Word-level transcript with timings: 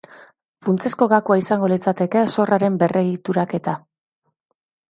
Funtsezko 0.67 1.07
gakoa 1.11 1.37
izango 1.41 1.69
litzateke 1.73 2.25
zorraren 2.37 2.81
berregituraketa. 2.85 3.77